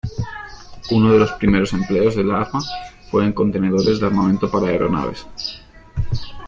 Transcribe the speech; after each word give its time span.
Uno 0.89 1.13
de 1.13 1.19
los 1.19 1.31
primeros 1.33 1.73
empleos 1.73 2.15
del 2.15 2.31
arma 2.31 2.59
fue 3.11 3.23
en 3.23 3.33
contenedores 3.33 3.99
de 3.99 4.07
armamento 4.07 4.49
para 4.49 4.69
aeronaves. 4.69 5.27